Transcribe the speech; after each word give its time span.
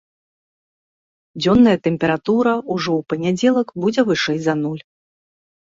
Дзённая 1.41 1.75
тэмпература 1.89 2.55
ўжо 2.73 2.91
ў 3.03 3.13
панядзелак 3.13 3.67
будзе 3.87 4.01
вышэй 4.11 4.39
за 4.51 4.59
нуль. 4.67 4.83